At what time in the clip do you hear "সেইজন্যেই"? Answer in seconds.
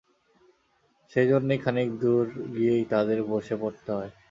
1.11-1.59